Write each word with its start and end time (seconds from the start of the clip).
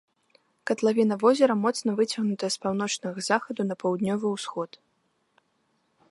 Катлавіна 0.69 1.17
возера 1.23 1.53
моцна 1.65 1.89
выцягнутая 1.99 2.49
з 2.55 2.59
паўночнага 2.63 3.19
захаду 3.29 3.61
на 3.69 3.75
паўднёвы 3.83 4.27
ўсход. 4.35 4.71